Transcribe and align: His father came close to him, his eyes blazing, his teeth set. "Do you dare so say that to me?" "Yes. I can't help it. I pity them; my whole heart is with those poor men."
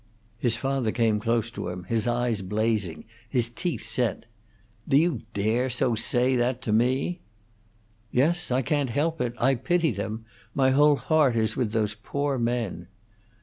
His 0.39 0.57
father 0.57 0.91
came 0.91 1.19
close 1.19 1.51
to 1.51 1.69
him, 1.69 1.83
his 1.83 2.07
eyes 2.07 2.41
blazing, 2.41 3.05
his 3.29 3.49
teeth 3.49 3.87
set. 3.87 4.25
"Do 4.89 4.97
you 4.97 5.21
dare 5.35 5.69
so 5.69 5.93
say 5.93 6.35
that 6.37 6.59
to 6.63 6.71
me?" 6.71 7.19
"Yes. 8.11 8.49
I 8.49 8.63
can't 8.63 8.89
help 8.89 9.21
it. 9.21 9.35
I 9.37 9.53
pity 9.53 9.91
them; 9.91 10.25
my 10.55 10.71
whole 10.71 10.95
heart 10.95 11.35
is 11.35 11.55
with 11.55 11.71
those 11.71 11.93
poor 11.93 12.39
men." 12.39 12.87